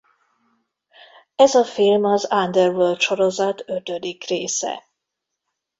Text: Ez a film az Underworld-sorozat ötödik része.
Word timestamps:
Ez 1.35 1.55
a 1.55 1.63
film 1.63 2.03
az 2.05 2.27
Underworld-sorozat 2.31 3.63
ötödik 3.65 4.23
része. 4.27 4.83